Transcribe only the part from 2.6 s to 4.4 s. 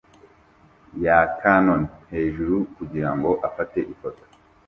kugirango afate ifoto